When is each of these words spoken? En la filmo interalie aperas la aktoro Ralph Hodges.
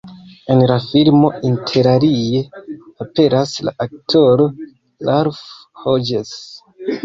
En 0.53 0.61
la 0.69 0.77
filmo 0.85 1.29
interalie 1.49 2.41
aperas 3.07 3.55
la 3.69 3.77
aktoro 3.87 4.51
Ralph 5.11 5.47
Hodges. 5.87 6.37